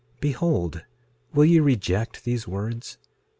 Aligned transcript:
6:8 0.15 0.21
Behold, 0.21 0.83
will 1.31 1.45
ye 1.45 1.59
reject 1.59 2.23
these 2.23 2.47
words? 2.47 2.97